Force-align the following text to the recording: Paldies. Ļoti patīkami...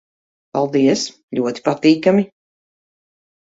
Paldies. 0.57 1.03
Ļoti 1.41 1.65
patīkami... 1.69 2.27